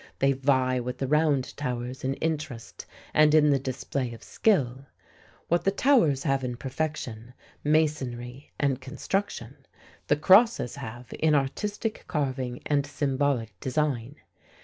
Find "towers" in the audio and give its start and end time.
1.57-2.03, 5.69-6.23